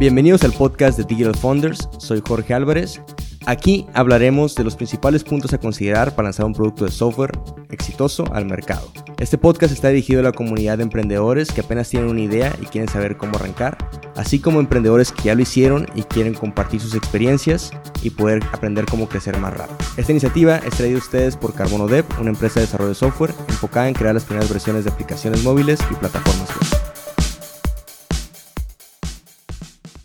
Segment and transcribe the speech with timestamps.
[0.00, 3.00] Bienvenidos al podcast de Digital Founders, soy Jorge Álvarez.
[3.46, 7.32] Aquí hablaremos de los principales puntos a considerar para lanzar un producto de software
[7.70, 8.92] exitoso al mercado.
[9.18, 12.66] Este podcast está dirigido a la comunidad de emprendedores que apenas tienen una idea y
[12.66, 13.76] quieren saber cómo arrancar,
[14.14, 18.86] así como emprendedores que ya lo hicieron y quieren compartir sus experiencias y poder aprender
[18.86, 19.78] cómo crecer más rápido.
[19.96, 23.34] Esta iniciativa es traída a ustedes por Carbono Dev, una empresa de desarrollo de software
[23.48, 26.97] enfocada en crear las primeras versiones de aplicaciones móviles y plataformas web.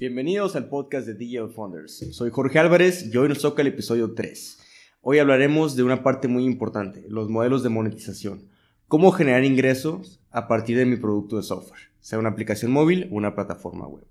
[0.04, 2.06] Bienvenidos al podcast de Digital Founders.
[2.12, 4.60] Soy Jorge Álvarez y hoy nos toca el episodio 3.
[5.02, 8.50] Hoy hablaremos de una parte muy importante, los modelos de monetización.
[8.90, 13.16] Cómo generar ingresos a partir de mi producto de software, sea una aplicación móvil o
[13.16, 14.04] una plataforma web.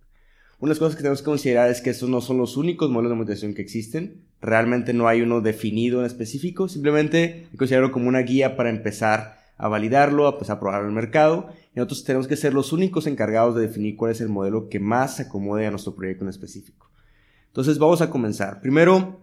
[0.60, 2.88] Una de las cosas que tenemos que considerar es que estos no son los únicos
[2.88, 4.22] modelos de monetización que existen.
[4.40, 9.68] Realmente no hay uno definido en específico, simplemente considerarlo como una guía para empezar a
[9.68, 11.46] validarlo, pues, a probar el mercado.
[11.72, 14.80] Y nosotros tenemos que ser los únicos encargados de definir cuál es el modelo que
[14.80, 16.90] más se acomode a nuestro proyecto en específico.
[17.46, 18.60] Entonces vamos a comenzar.
[18.60, 19.20] Primero,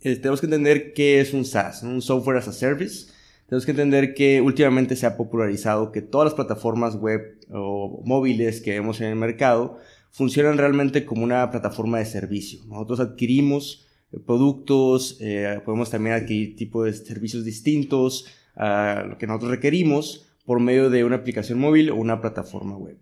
[0.00, 3.12] eh, tenemos que entender qué es un SaaS, un Software as a Service.
[3.46, 8.60] Tenemos que entender que últimamente se ha popularizado que todas las plataformas web o móviles
[8.62, 9.78] que vemos en el mercado
[10.10, 12.64] funcionan realmente como una plataforma de servicio.
[12.66, 19.50] Nosotros adquirimos eh, productos, eh, podemos también adquirir tipos de servicios distintos, lo que nosotros
[19.50, 22.98] requerimos por medio de una aplicación móvil o una plataforma web.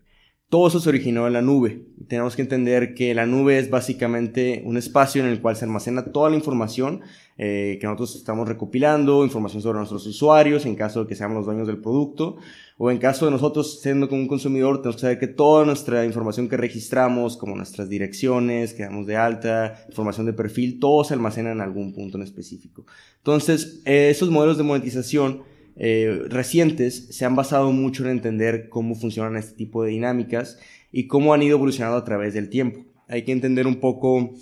[0.50, 1.86] Todo eso se originó en la nube.
[2.08, 6.06] Tenemos que entender que la nube es básicamente un espacio en el cual se almacena
[6.06, 7.02] toda la información
[7.38, 11.46] eh, que nosotros estamos recopilando, información sobre nuestros usuarios en caso de que seamos los
[11.46, 12.36] dueños del producto,
[12.78, 16.04] o en caso de nosotros siendo como un consumidor, tenemos que saber que toda nuestra
[16.04, 21.14] información que registramos, como nuestras direcciones, que damos de alta, información de perfil, todo se
[21.14, 22.84] almacena en algún punto en específico.
[23.18, 25.44] Entonces, eh, esos modelos de monetización
[25.82, 30.58] eh, recientes se han basado mucho en entender cómo funcionan este tipo de dinámicas
[30.92, 32.84] y cómo han ido evolucionando a través del tiempo.
[33.08, 34.34] Hay que entender un poco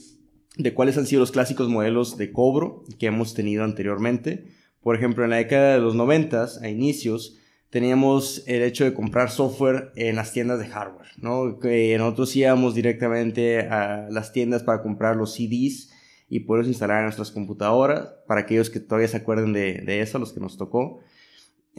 [0.56, 4.46] de cuáles han sido los clásicos modelos de cobro que hemos tenido anteriormente.
[4.82, 7.38] Por ejemplo, en la década de los 90, a inicios,
[7.70, 11.60] teníamos el hecho de comprar software en las tiendas de hardware, ¿no?
[11.60, 15.92] Que nosotros íbamos directamente a las tiendas para comprar los CDs
[16.28, 20.18] y poderlos instalar en nuestras computadoras, para aquellos que todavía se acuerden de, de eso,
[20.18, 20.98] los que nos tocó.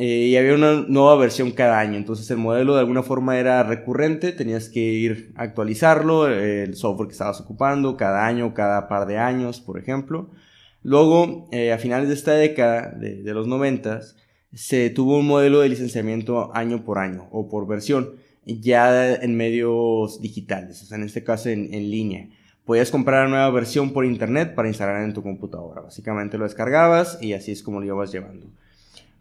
[0.02, 1.98] Eh, y había una nueva versión cada año.
[1.98, 7.10] Entonces el modelo de alguna forma era recurrente, tenías que ir a actualizarlo, el software
[7.10, 10.30] que estabas ocupando cada año, cada par de años, por ejemplo.
[10.84, 14.16] Luego, eh, a finales de esta década, de, los noventas,
[14.54, 18.12] se tuvo un modelo de licenciamiento año por año o por versión,
[18.46, 22.30] ya en medios digitales, o sea, en este caso en, en línea.
[22.64, 25.82] Podías comprar una nueva versión por internet para instalar en tu computadora.
[25.82, 28.48] Básicamente lo descargabas y así es como lo ibas llevando.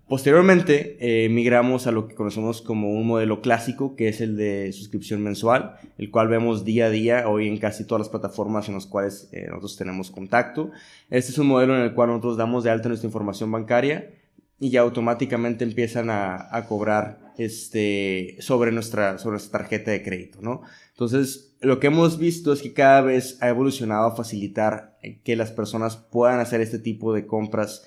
[0.08, 4.72] Posteriormente, eh, migramos a lo que conocemos como un modelo clásico, que es el de
[4.72, 8.74] suscripción mensual, el cual vemos día a día hoy en casi todas las plataformas en
[8.74, 10.70] las cuales eh, nosotros tenemos contacto.
[11.10, 14.10] Este es un modelo en el cual nosotros damos de alta nuestra información bancaria
[14.58, 20.38] y ya automáticamente empiezan a, a cobrar este, sobre, nuestra, sobre nuestra tarjeta de crédito,
[20.40, 20.62] ¿no?
[20.92, 25.36] Entonces, lo que hemos visto es que cada vez ha evolucionado a facilitar eh, que
[25.36, 27.84] las personas puedan hacer este tipo de compras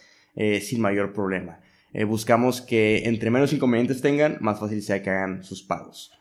[0.61, 1.59] sin mayor problema.
[1.93, 6.11] Eh, buscamos que entre menos inconvenientes tengan, más fácil sea que hagan sus pagos.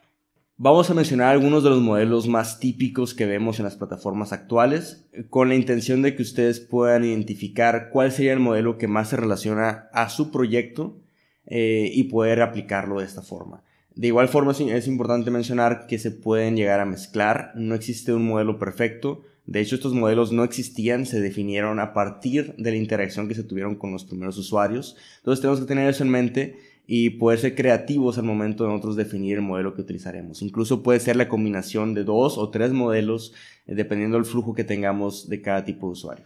[0.63, 5.09] Vamos a mencionar algunos de los modelos más típicos que vemos en las plataformas actuales,
[5.31, 9.17] con la intención de que ustedes puedan identificar cuál sería el modelo que más se
[9.17, 11.01] relaciona a su proyecto
[11.47, 13.65] eh, y poder aplicarlo de esta forma.
[13.95, 18.27] De igual forma es importante mencionar que se pueden llegar a mezclar, no existe un
[18.27, 23.27] modelo perfecto, de hecho, estos modelos no existían, se definieron a partir de la interacción
[23.27, 24.97] que se tuvieron con los primeros usuarios.
[25.19, 28.97] Entonces tenemos que tener eso en mente y poder ser creativos al momento de nosotros
[28.97, 30.43] definir el modelo que utilizaremos.
[30.43, 33.33] Incluso puede ser la combinación de dos o tres modelos
[33.67, 36.25] eh, dependiendo del flujo que tengamos de cada tipo de usuario.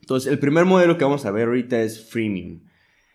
[0.00, 2.60] Entonces, el primer modelo que vamos a ver ahorita es Freemium.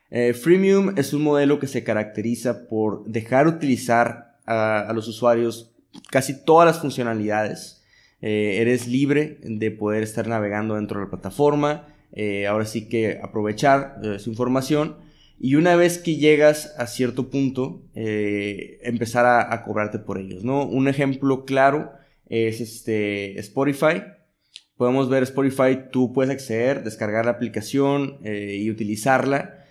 [0.09, 5.75] Eh, freemium es un modelo que se caracteriza por dejar utilizar a los usuarios
[6.09, 7.78] casi todas las funcionalidades
[8.21, 13.19] eh, eres libre de poder estar navegando dentro de la plataforma, eh, ahora sí que
[13.23, 14.97] aprovechar eh, su información
[15.39, 20.65] y una vez que llegas a cierto punto, empezar a, cobrarte por ellos, ¿no?
[20.65, 21.93] Un ejemplo claro
[22.27, 24.03] es este Spotify.
[24.75, 29.63] Podemos ver Spotify, tú puedes acceder, descargar la aplicación y utilizarla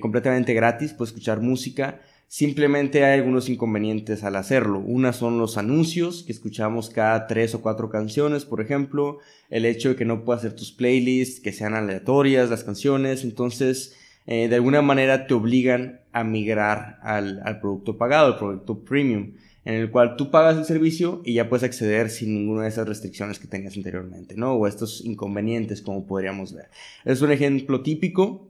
[0.00, 4.80] completamente gratis, puedes escuchar música Simplemente hay algunos inconvenientes al hacerlo.
[4.80, 9.18] Una son los anuncios, que escuchamos cada tres o cuatro canciones, por ejemplo.
[9.48, 13.24] El hecho de que no puedas hacer tus playlists, que sean aleatorias las canciones.
[13.24, 13.96] Entonces,
[14.26, 19.32] eh, de alguna manera te obligan a migrar al, producto pagado, al producto premium.
[19.64, 22.86] en el cual tú pagas el servicio y ya puedes acceder sin ninguna de esas
[22.86, 24.52] restricciones que tenías anteriormente, ¿no?
[24.52, 26.68] O estos inconvenientes, como podríamos ver.
[27.06, 28.48] Es un ejemplo típico.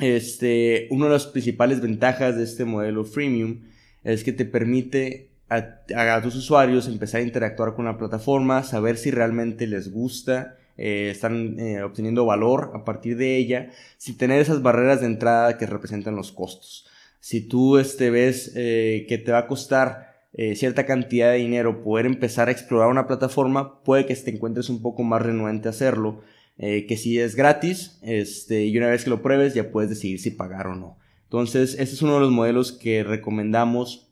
[0.00, 3.60] Este, una de las principales ventajas de este modelo freemium
[4.02, 9.10] es que te permite a, tus usuarios empezar a interactuar con la plataforma, saber si
[9.10, 14.62] realmente les gusta, eh, están eh, obteniendo valor a partir de ella, sin tener esas
[14.62, 16.86] barreras de entrada que representan los costos.
[17.18, 20.08] Si tú este, ves eh, que te va a costar
[20.54, 24.80] cierta cantidad de dinero poder empezar a explorar una plataforma, puede que te encuentres un
[24.80, 26.22] poco más renuente a hacerlo.
[26.58, 30.20] Eh, que si es gratis, este, y una vez que lo pruebes ya puedes decidir
[30.20, 30.98] si pagar o no.
[31.24, 34.10] Entonces, este es uno de los modelos que recomendamos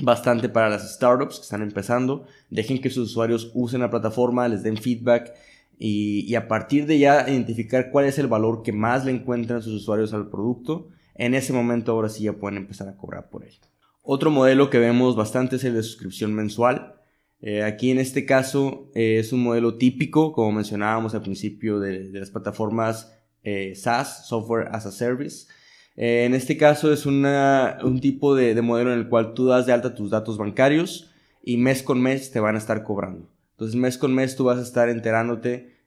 [0.00, 2.26] bastante para las startups que están empezando.
[2.50, 5.32] Dejen que sus usuarios usen la plataforma, les den feedback
[5.78, 9.62] y, y, a partir de ya identificar cuál es el valor que más le encuentran
[9.62, 10.88] sus usuarios al producto.
[11.14, 13.60] En ese momento ahora sí ya pueden empezar a cobrar por ello.
[14.02, 16.96] Otro modelo que vemos bastante es el de suscripción mensual.
[17.42, 22.08] Eh, aquí en este caso eh, es un modelo típico, como mencionábamos al principio, de,
[22.12, 23.12] las plataformas
[23.42, 25.48] eh, SaaS, Software as a Service.
[25.96, 29.94] en este caso es un tipo de, modelo en el cual tú das de alta
[29.94, 31.10] tus datos bancarios
[31.42, 33.28] y mes con mes te van a estar cobrando.
[33.52, 35.84] Entonces mes con mes tú vas a estar enterándote,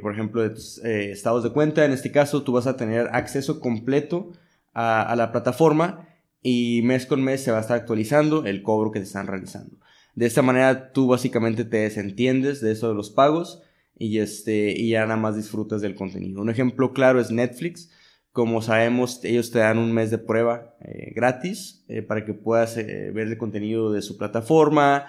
[0.00, 1.84] por ejemplo, de tus estados de cuenta.
[1.84, 4.32] En este caso tú vas a tener acceso completo
[4.72, 6.08] a, a la plataforma
[6.42, 9.76] y mes con mes se va a estar actualizando el cobro que te están realizando.
[10.14, 13.62] De esta manera tú básicamente te desentiendes de eso de los pagos
[13.96, 16.42] y, este, y ya nada más disfrutas del contenido.
[16.42, 17.90] Un ejemplo claro es Netflix.
[18.32, 22.76] Como sabemos, ellos te dan un mes de prueba eh, gratis eh, para que puedas
[22.76, 25.06] eh, ver el contenido de su plataforma.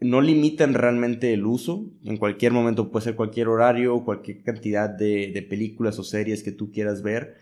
[0.00, 1.86] no limitan realmente el uso.
[2.04, 6.52] En cualquier momento puede ser cualquier horario, cualquier cantidad de, de películas o series que
[6.52, 7.36] tú quieras ver.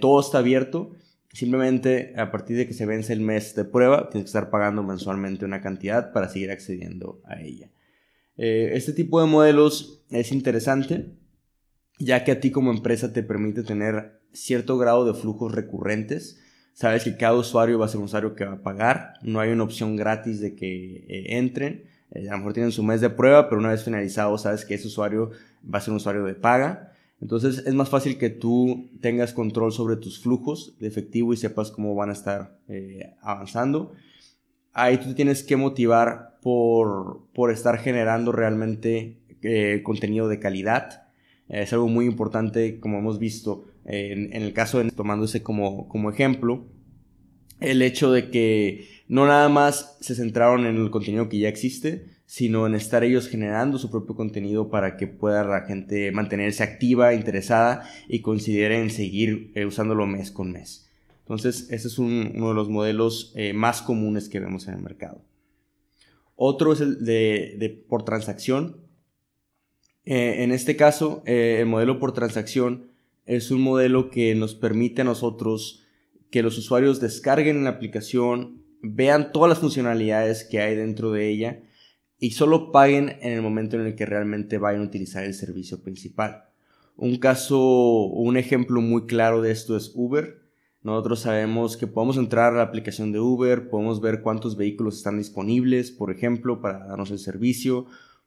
[0.00, 0.92] todo está abierto
[1.34, 4.84] Simplemente a partir de que se vence el mes de prueba, tienes que estar pagando
[4.84, 7.70] mensualmente una cantidad para seguir accediendo a ella.
[8.36, 11.06] Eh, este tipo de modelos es interesante,
[11.98, 16.40] ya que a ti como empresa te permite tener cierto grado de flujos recurrentes.
[16.72, 19.50] Sabes que cada usuario va a ser un usuario que va a pagar, no hay
[19.50, 21.82] una opción gratis de que eh, entren.
[22.12, 24.74] Eh, a lo mejor tienen su mes de prueba, pero una vez finalizado sabes que
[24.74, 25.32] ese usuario
[25.64, 26.93] va a ser un usuario de paga.
[27.24, 31.70] Entonces es más fácil que tú tengas control sobre tus flujos de efectivo y sepas
[31.70, 33.94] cómo van a estar eh, avanzando.
[34.74, 41.08] Ahí tú tienes que motivar por, por estar generando realmente eh, contenido de calidad.
[41.48, 46.10] es algo muy importante, como hemos visto en, en el caso de tomándose como, como
[46.10, 46.66] ejemplo,
[47.58, 52.04] el hecho de que no nada más se centraron en el contenido que ya existe,
[52.26, 57.14] sino en estar ellos generando su propio contenido para que pueda la gente mantenerse activa,
[57.14, 60.88] interesada y consideren seguir eh, usándolo mes con mes.
[61.20, 65.22] Entonces, ese es uno de los modelos eh, más comunes que vemos en el mercado.
[66.36, 68.78] Otro es el de, por transacción.
[70.04, 72.90] Eh, en este caso, el modelo por transacción
[73.24, 75.82] es un modelo que nos permite a nosotros
[76.30, 81.63] que los usuarios descarguen la aplicación, vean todas las funcionalidades que hay dentro de ella
[82.24, 85.82] y solo paguen en el momento en el que realmente vayan a utilizar el servicio
[85.82, 86.44] principal.
[86.96, 87.60] Un caso,
[88.06, 90.40] un ejemplo muy claro de esto es Uber.
[90.80, 95.18] Nosotros sabemos que podemos entrar a la aplicación de Uber, podemos ver cuántos vehículos están
[95.18, 97.84] disponibles, por ejemplo, para darnos el servicio.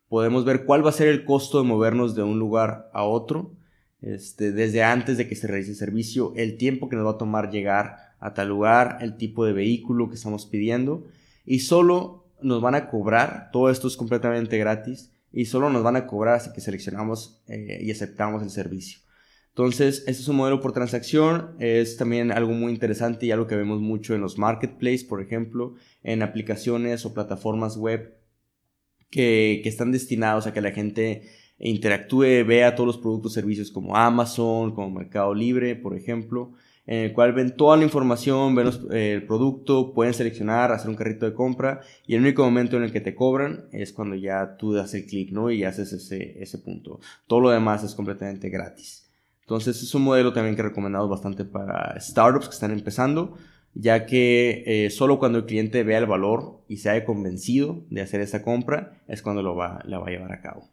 [0.09, 3.55] Podemos ver cuál va a ser el costo de movernos de un lugar a otro,
[4.03, 7.17] este, desde antes de que se realice el servicio, el tiempo que nos va a
[7.17, 11.07] tomar llegar a tal lugar, el tipo de vehículo que estamos pidiendo.
[11.47, 15.95] Y solo nos van a cobrar, todo esto es completamente gratis y solo nos van
[15.95, 18.99] a cobrar hasta que seleccionamos eh, y aceptamos el servicio.
[19.49, 23.55] Entonces, este es un modelo por transacción, es también algo muy interesante y algo que
[23.55, 28.15] vemos mucho en los marketplaces, por ejemplo, en aplicaciones o plataformas web
[29.09, 31.23] que, que están destinados a que la gente
[31.57, 36.53] interactúe, vea todos los productos y servicios como Amazon, como Mercado Libre, por ejemplo,
[36.87, 40.95] en el cual ven toda la información, ven eh, el producto, pueden seleccionar, hacer un
[40.95, 44.55] carrito de compra y el único momento en el que te cobran es cuando ya
[44.57, 45.51] tú das el clic, ¿no?
[45.51, 47.01] Y haces ese, ese punto.
[47.27, 49.11] Todo lo demás es completamente gratis.
[49.41, 53.37] Entonces es un modelo también que recomendamos bastante para startups que están empezando,
[53.73, 58.01] ya que eh, solo cuando el cliente vea el valor y se haya convencido de
[58.01, 60.69] hacer esa compra es cuando lo va, la va a llevar a cabo.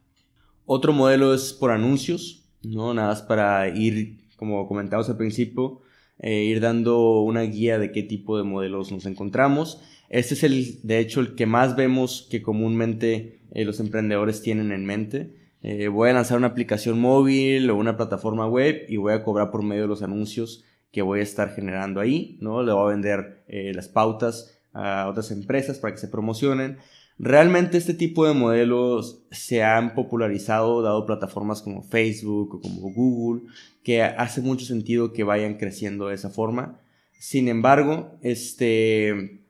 [0.64, 2.94] Otro modelo es por anuncios, ¿no?
[2.94, 5.82] Nada más para ir, como comentamos al principio,
[6.18, 9.82] eh, ir dando una guía de qué tipo de modelos nos encontramos.
[10.08, 14.72] Este es el, de hecho, el que más vemos que comúnmente eh, los emprendedores tienen
[14.72, 15.34] en mente.
[15.62, 19.50] Eh, voy a lanzar una aplicación móvil o una plataforma web y voy a cobrar
[19.50, 22.62] por medio de los anuncios que voy a estar generando ahí, ¿no?
[22.62, 26.78] Le voy a vender las pautas a otras empresas para que se promocionen.
[27.18, 33.48] Realmente este tipo de modelos se han popularizado dado plataformas como Facebook o como Google,
[33.84, 36.80] que hace mucho sentido que vayan creciendo de esa forma.
[37.18, 39.40] Sin embargo, este,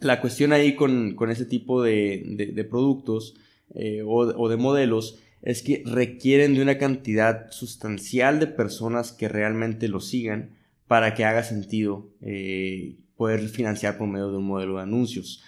[0.00, 3.34] la cuestión ahí con, ese tipo de, productos
[3.74, 9.88] eh, o, de modelos es que requieren de una cantidad sustancial de personas que realmente
[9.88, 14.82] lo sigan para que haga sentido eh, poder financiar por medio de un modelo de
[14.82, 15.42] anuncios.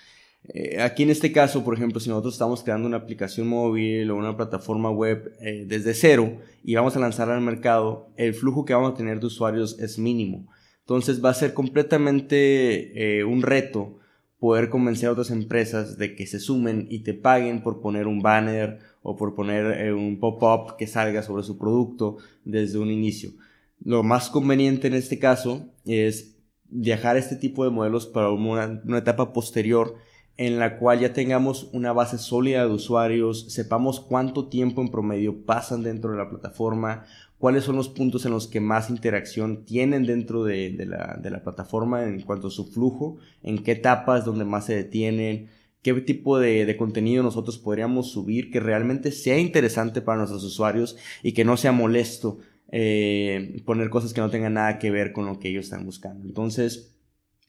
[0.49, 4.17] Eh, aquí en este caso, por ejemplo, si nosotros estamos creando una aplicación móvil o
[4.17, 8.75] una plataforma web eh, desde cero y vamos a lanzar al mercado, el flujo que
[8.75, 10.49] vamos a tener de usuarios es mínimo.
[10.81, 13.99] Entonces va a ser completamente un reto
[14.38, 18.21] poder convencer a otras empresas de que se sumen y te paguen por poner un
[18.21, 23.33] banner o por poner un pop-up que salga sobre su producto desde un inicio.
[23.85, 26.37] Lo más conveniente en este caso es
[26.69, 29.97] viajar este tipo de modelos para una, etapa posterior
[30.38, 35.45] en la cual ya tengamos una base sólida de usuarios, sepamos cuánto tiempo en promedio
[35.45, 37.04] pasan dentro de la plataforma,
[37.38, 42.23] cuáles son los puntos en los que más interacción tienen dentro de, la, plataforma en
[42.23, 45.50] cuanto a su flujo, en qué etapas donde más se detienen,
[45.83, 50.97] qué tipo de, de, contenido nosotros podríamos subir que realmente sea interesante para nuestros usuarios
[51.23, 52.38] y que no sea molesto
[52.71, 56.26] eh, poner cosas que no tengan nada que ver con lo que ellos están buscando.
[56.26, 56.95] Entonces,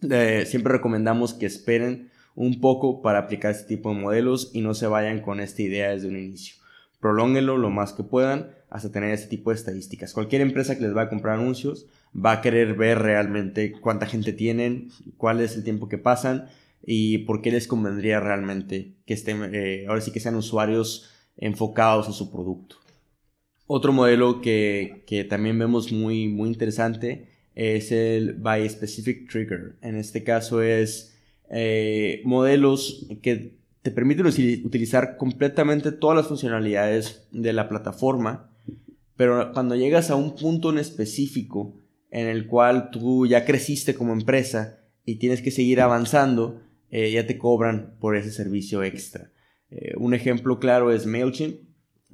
[0.09, 4.73] eh, siempre recomendamos que esperen un poco para aplicar este tipo de modelos y no
[4.73, 6.55] se vayan con esta idea desde un inicio.
[6.99, 10.13] Prolónguenlo lo más que puedan hasta tener este tipo de estadísticas.
[10.13, 14.33] Cualquier empresa que les va a comprar anuncios va a querer ver realmente cuánta gente
[14.33, 16.49] tienen, cuál es el tiempo que pasan
[16.85, 22.07] y por qué les convendría realmente que estén, eh, ahora sí que sean usuarios enfocados
[22.07, 22.77] en su producto.
[23.71, 29.75] Otro modelo que, también vemos muy, muy interesante es el by specific trigger.
[29.81, 31.18] En este caso es
[31.49, 38.51] eh, modelos que te permiten utilizar completamente todas las funcionalidades de la plataforma,
[39.15, 41.75] pero cuando llegas a un punto en específico
[42.11, 47.25] en el cual tú ya creciste como empresa y tienes que seguir avanzando, eh, ya
[47.25, 49.31] te cobran por ese servicio extra.
[49.71, 51.61] Eh, un ejemplo claro es MailChimp.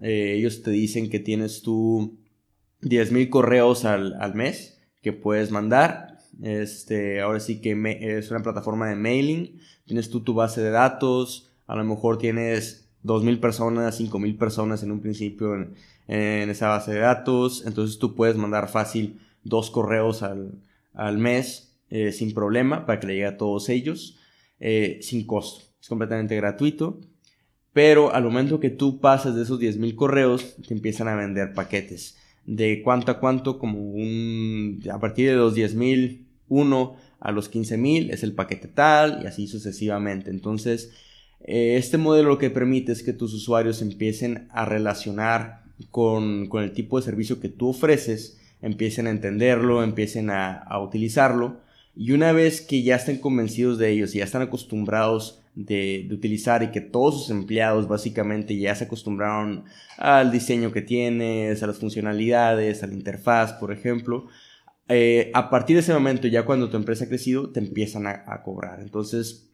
[0.02, 2.20] Ellos te dicen que tienes tú
[2.86, 6.15] 10.000 correos al, mes que puedes mandar.
[6.42, 9.60] Este, ahora sí que es una plataforma de mailing.
[9.86, 11.52] Tienes tú tu base de datos.
[11.68, 17.00] A lo mejor tienes 2.000 personas, 5.000 personas en un principio en, esa base de
[17.00, 17.64] datos.
[17.66, 20.52] Entonces tú puedes mandar fácil dos correos al,
[20.94, 24.18] al mes eh, sin problema para que le llegue a todos ellos
[24.60, 25.66] eh, sin costo.
[25.82, 27.00] Es completamente gratuito.
[27.74, 32.18] Pero al momento que tú pasas de esos 10.000 correos, te empiezan a vender paquetes
[32.46, 37.52] de cuánto a cuánto, como un, a partir de los 10 mil 1 a los
[37.52, 40.30] 15.000 es el paquete tal y así sucesivamente.
[40.30, 40.92] Entonces,
[41.44, 46.64] eh, este modelo lo que permite es que tus usuarios empiecen a relacionar con, con
[46.64, 51.62] el tipo de servicio que tú ofreces, empiecen a entenderlo, empiecen a, a, utilizarlo
[51.96, 56.16] y una vez que ya estén convencidos de ellos y ya están acostumbrados de, de
[56.16, 59.66] utilizar y que todos sus empleados básicamente ya se acostumbraron
[59.98, 64.28] al diseño que tienes, a las funcionalidades, a la interfaz, por ejemplo,
[64.88, 68.42] eh, a partir de ese momento, ya cuando tu empresa ha crecido, te empiezan a,
[68.44, 68.82] cobrar.
[68.82, 69.50] Entonces,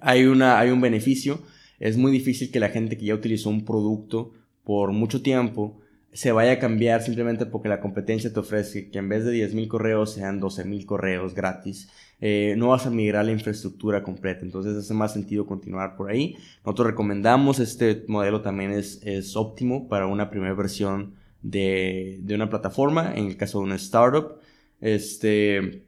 [0.00, 1.40] hay, una, hay un beneficio.
[1.78, 4.32] Es muy difícil que la gente que ya utilizó un producto
[4.64, 5.80] por mucho tiempo
[6.12, 9.68] se vaya a cambiar simplemente porque la competencia te ofrece que en vez de 10.000
[9.68, 11.90] correos sean 12.000 correos gratis.
[12.20, 16.36] Eh, no vas a migrar la infraestructura completa, entonces hace más sentido continuar por ahí.
[16.64, 22.50] Nosotros recomendamos este modelo también es, es óptimo para una primera versión de, de, una
[22.50, 24.40] plataforma, en el caso de una startup,
[24.80, 25.86] este,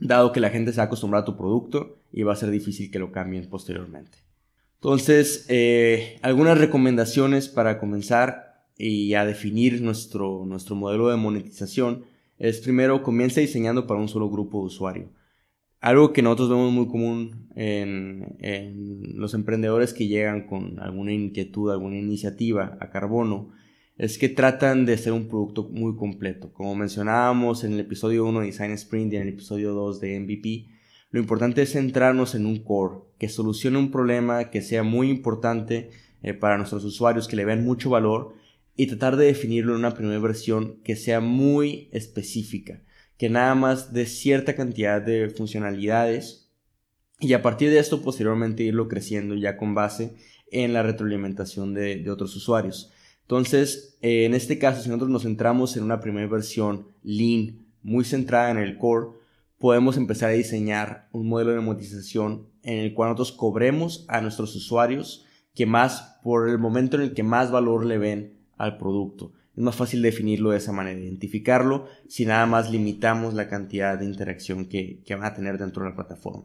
[0.00, 2.90] dado que la gente se ha acostumbrado a tu producto y va a ser difícil
[2.90, 4.18] que lo cambien posteriormente.
[4.76, 12.04] Entonces, eh, algunas recomendaciones para comenzar y a definir nuestro, nuestro modelo de monetización
[12.38, 15.10] es primero comienza diseñando para un solo grupo de usuario.
[15.80, 21.70] Algo que nosotros vemos muy común en, en, los emprendedores que llegan con alguna inquietud,
[21.70, 23.50] alguna iniciativa a carbono,
[23.98, 26.52] es que tratan de hacer un producto muy completo.
[26.52, 30.20] Como mencionábamos en el episodio 1 de Design Sprint y en el episodio 2 de
[30.20, 30.66] MVP,
[31.10, 35.90] lo importante es centrarnos en un core que solucione un problema que sea muy importante
[36.22, 38.34] eh, para nuestros usuarios, que le vean mucho valor
[38.76, 42.82] y tratar de definirlo en una primera versión que sea muy específica,
[43.16, 46.48] que nada más de cierta cantidad de funcionalidades
[47.18, 50.14] y a partir de esto posteriormente irlo creciendo ya con base
[50.52, 52.92] en la retroalimentación de, otros usuarios.
[53.28, 58.06] Entonces, eh, en este caso, si nosotros nos centramos en una primera versión lean, muy
[58.06, 59.18] centrada en el core,
[59.58, 64.56] podemos empezar a diseñar un modelo de monetización en el cual nosotros cobremos a nuestros
[64.56, 69.34] usuarios que más por el momento en el que más valor le ven al producto.
[69.54, 74.06] Es más fácil definirlo de esa manera, identificarlo si nada más limitamos la cantidad de
[74.06, 76.44] interacción que, que van a tener dentro de la plataforma.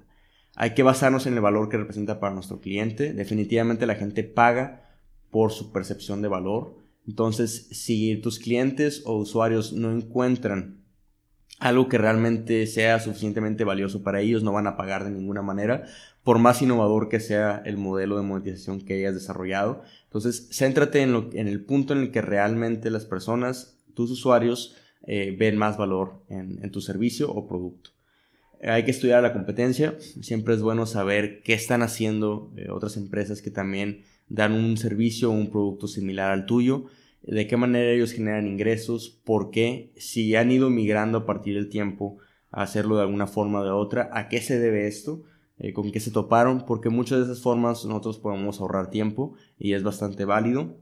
[0.57, 3.13] Hay que basarnos en el valor que representa para nuestro cliente.
[3.13, 4.82] Definitivamente la gente paga
[5.33, 6.77] por su percepción de valor.
[7.05, 10.81] Entonces, si tus clientes o usuarios no encuentran
[11.59, 15.85] algo que realmente sea suficientemente valioso para ellos, no van a pagar de ninguna manera,
[16.23, 19.81] por más innovador que sea el modelo de monetización que hayas desarrollado.
[20.05, 24.75] Entonces, céntrate en, lo, en el punto en el que realmente las personas, tus usuarios,
[25.05, 27.89] eh, ven más valor en, tu servicio o producto.
[28.65, 33.41] Hay que estudiar la competencia, siempre es bueno saber qué están haciendo eh, otras empresas
[33.41, 36.85] que también dan un servicio o un producto similar al tuyo
[37.23, 41.69] de qué manera ellos generan ingresos, por qué, si han ido migrando a partir del
[41.69, 42.17] tiempo
[42.51, 45.23] a hacerlo de alguna forma o de otra, a qué se debe esto,
[45.57, 49.73] eh, con qué se toparon, porque muchas de esas formas nosotros podemos ahorrar tiempo y
[49.73, 50.77] es bastante válido.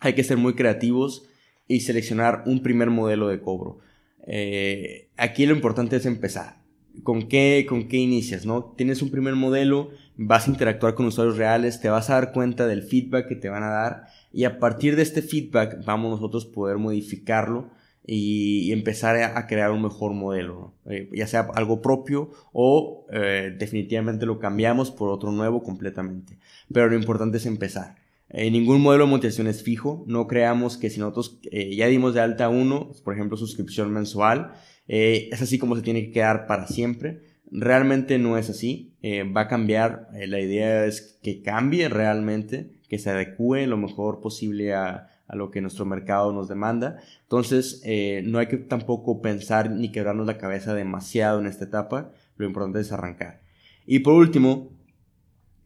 [0.00, 1.28] Hay que ser muy creativos
[1.68, 3.78] y seleccionar un primer modelo de cobro.
[4.26, 6.63] Eh, aquí lo importante es empezar.
[7.02, 8.46] ¿Con qué, ¿Con qué inicias?
[8.46, 8.74] ¿no?
[8.76, 12.66] Tienes un primer modelo, vas a interactuar con usuarios reales, te vas a dar cuenta
[12.66, 16.46] del feedback que te van a dar y a partir de este feedback vamos nosotros
[16.46, 17.70] poder modificarlo
[18.06, 24.26] y, empezar a, crear un mejor modelo, eh, ya sea algo propio o eh, definitivamente
[24.26, 26.38] lo cambiamos por otro nuevo completamente.
[26.72, 27.96] Pero lo importante es empezar.
[28.28, 32.20] Eh, ningún modelo de monetización es fijo, no creamos que si nosotros ya dimos de
[32.20, 34.52] alta uno, por ejemplo suscripción mensual,
[34.86, 37.22] es así como se tiene que quedar para siempre.
[37.50, 38.94] Realmente no es así,
[39.36, 44.74] va a cambiar, la idea es que cambie realmente que se adecue lo mejor posible
[44.74, 46.98] a, lo que nuestro mercado nos demanda.
[47.22, 52.12] Entonces, eh, no hay que tampoco pensar ni quebrarnos la cabeza demasiado en esta etapa.
[52.36, 53.40] Lo importante es arrancar.
[53.84, 54.70] Y por último,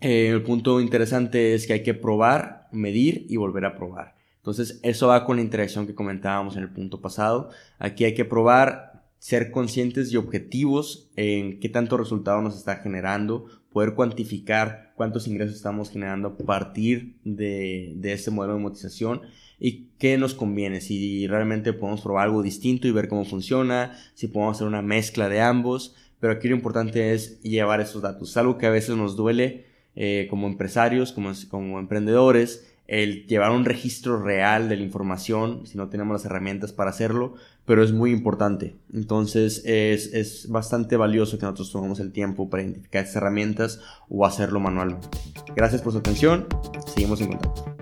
[0.00, 4.14] eh, el punto interesante es que hay que probar, medir y volver a probar.
[4.36, 7.50] Entonces, eso va con la interacción que comentábamos en el punto pasado.
[7.78, 13.46] Aquí hay que probar, ser conscientes y objetivos en qué tanto resultado nos está generando,
[13.72, 19.22] poder cuantificar cuántos ingresos estamos generando a partir de, de este modelo de monetización
[19.58, 24.28] y qué nos conviene, si realmente podemos probar algo distinto y ver cómo funciona, si
[24.28, 28.58] podemos hacer una mezcla de ambos, pero aquí lo importante es llevar esos datos, algo
[28.58, 34.20] que a veces nos duele eh, como empresarios, como, como emprendedores, el llevar un registro
[34.20, 37.34] real de la información, si no tenemos las herramientas para hacerlo,
[37.66, 38.76] pero es muy importante.
[38.92, 44.24] Entonces es, es bastante valioso que nosotros tomemos el tiempo para identificar estas herramientas o
[44.24, 45.06] hacerlo manualmente.
[45.54, 46.46] Gracias por su atención,
[46.86, 47.77] seguimos en contacto.